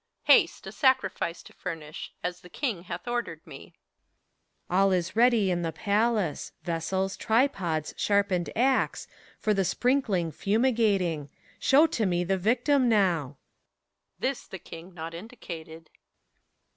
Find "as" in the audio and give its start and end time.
2.23-2.41